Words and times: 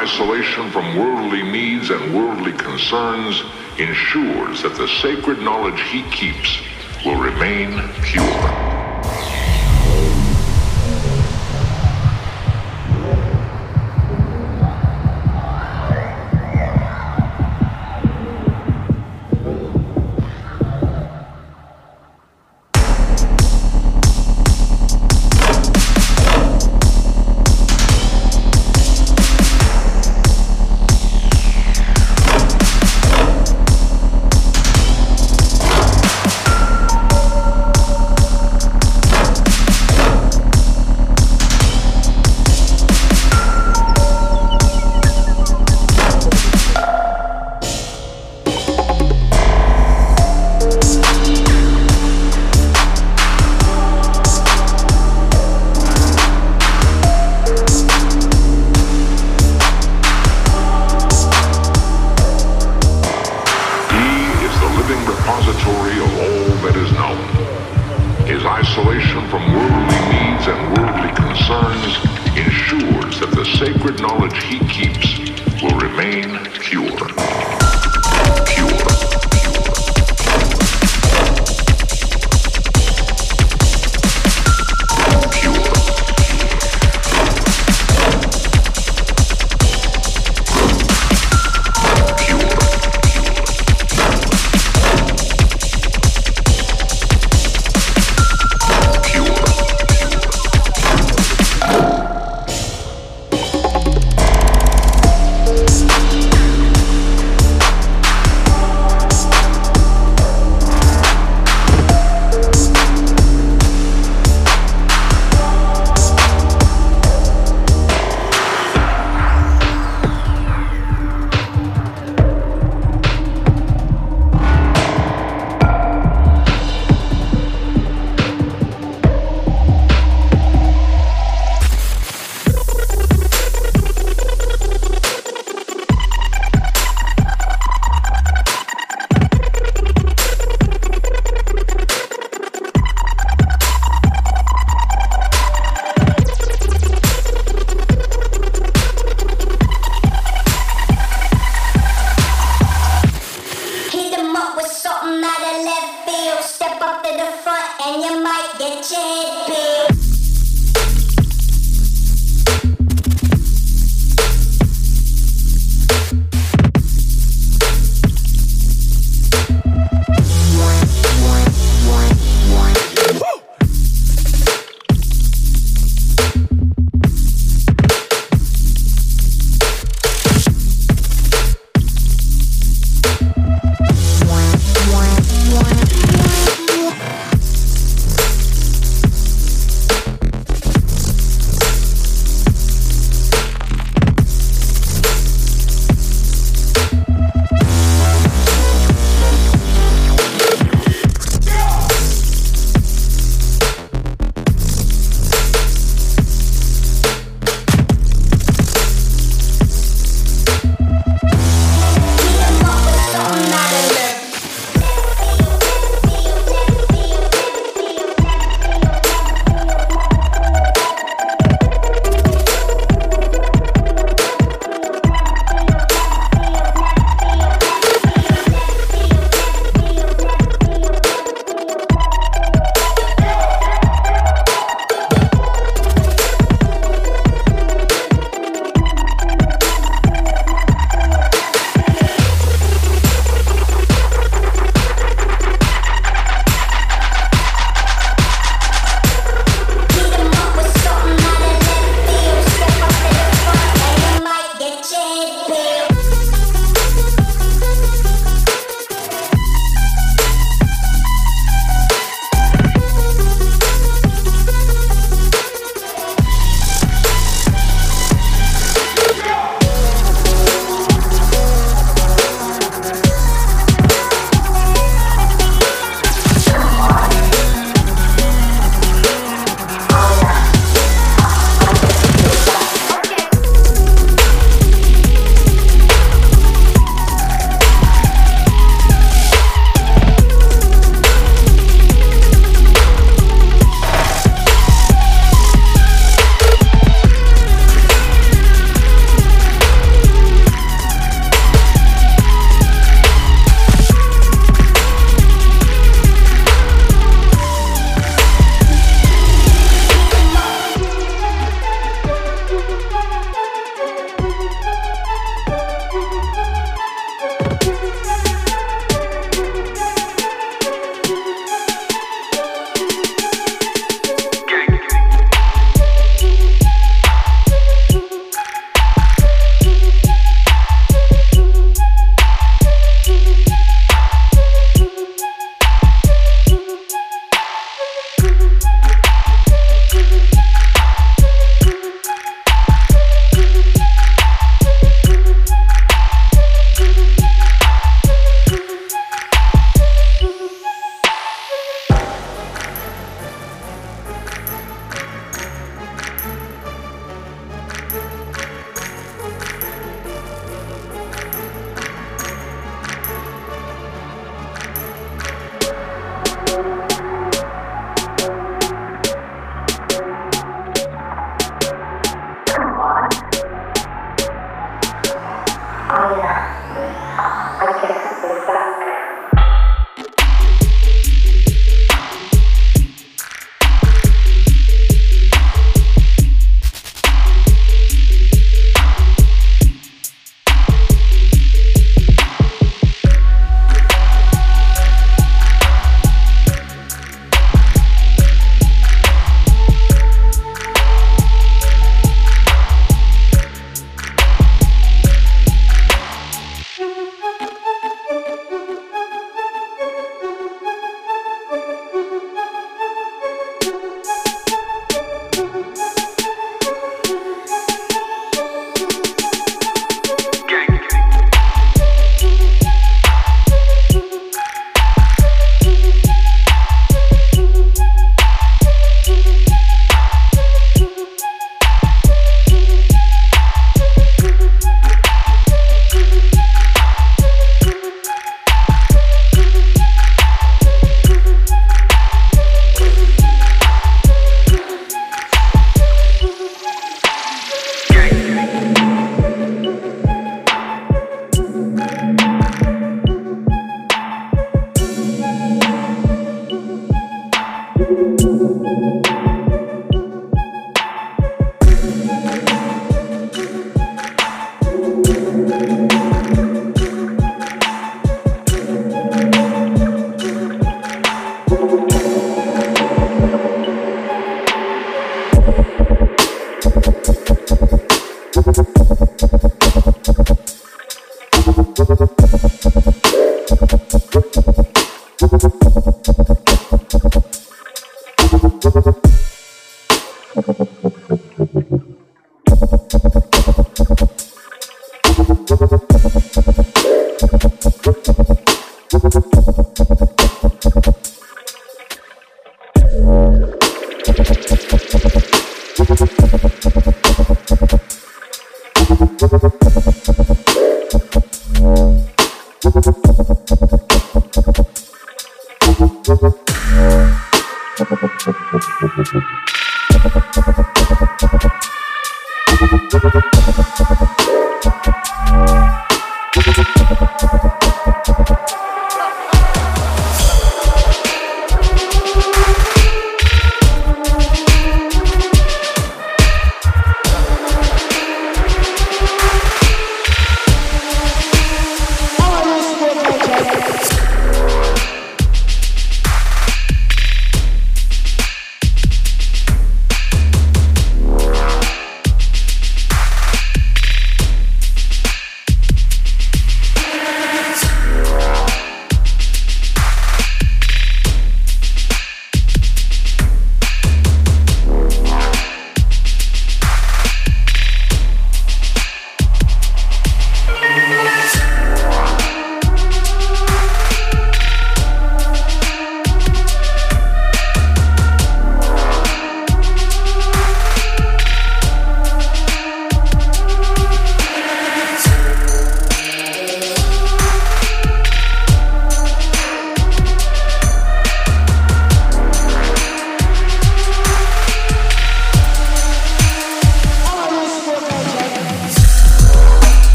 Isolation 0.00 0.70
from 0.70 0.96
worldly 0.96 1.42
needs 1.42 1.90
and 1.90 2.14
worldly 2.14 2.52
concerns 2.52 3.42
ensures 3.78 4.62
that 4.62 4.74
the 4.76 4.88
sacred 4.88 5.40
knowledge 5.40 5.82
he 5.90 6.02
keeps 6.10 6.62
will 7.04 7.20
remain 7.20 7.86
pure. 8.02 8.59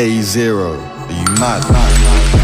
A0. 0.00 0.78
Are 0.78 1.12
you 1.12 1.24
mad? 1.38 1.62
mad, 1.70 1.70
mad. 1.70 2.39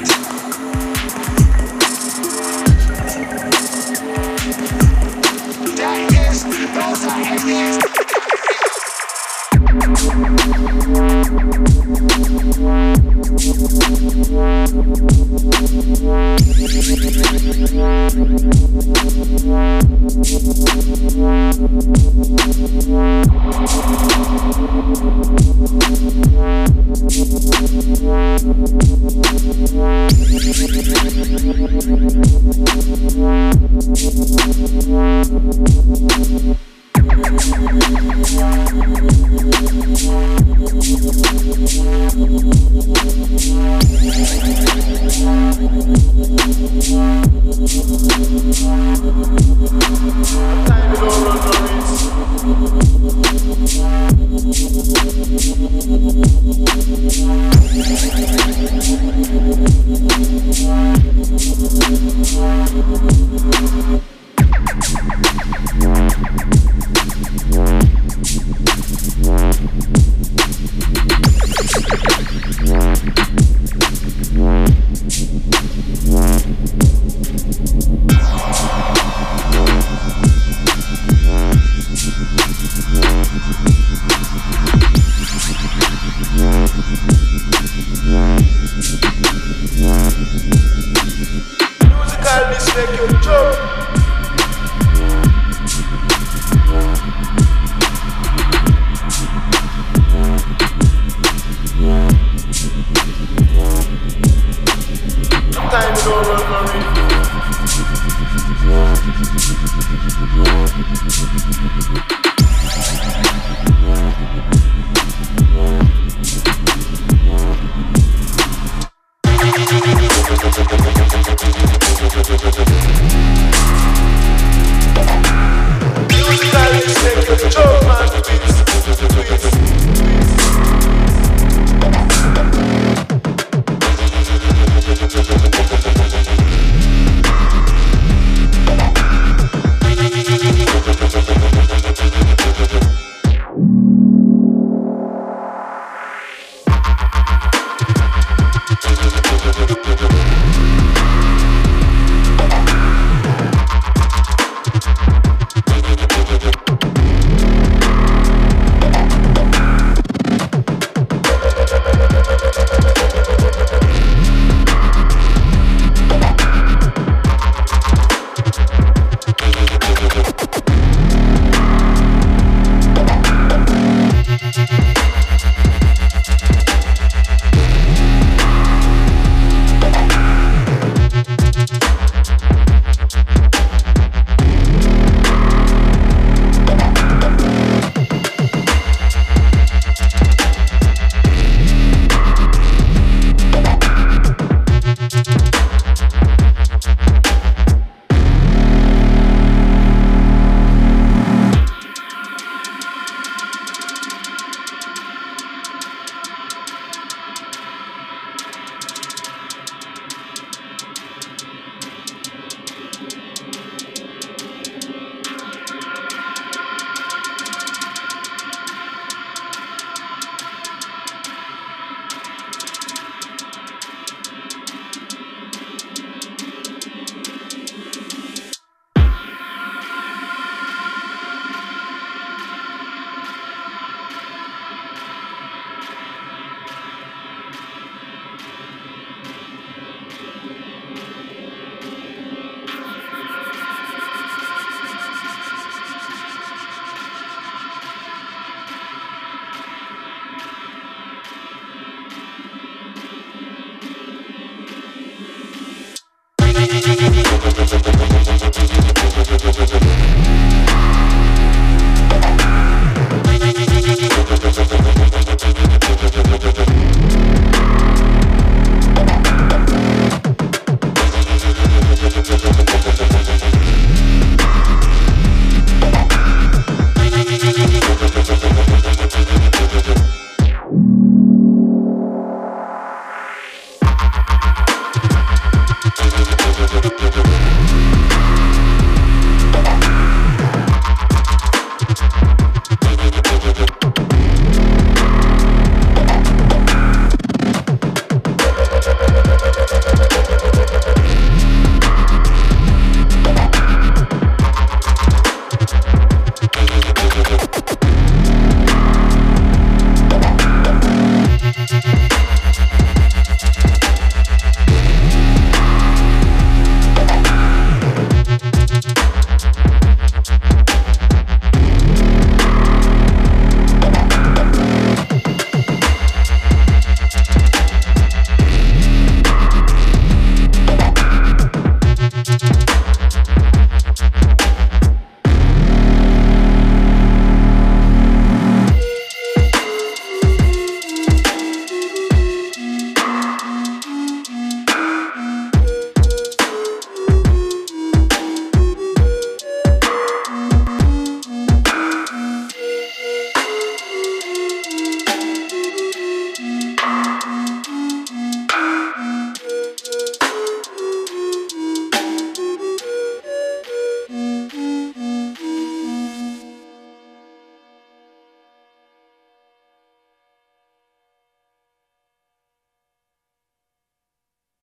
Mad. 0.00 0.31